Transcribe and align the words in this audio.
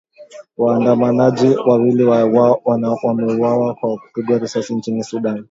Waandamanaji 0.57 1.47
wawili 1.57 2.03
wameuawa 2.03 3.75
kwa 3.75 3.97
kupigwa 3.97 4.37
risasi 4.37 4.75
nchini 4.75 5.03
Sudan 5.03 5.39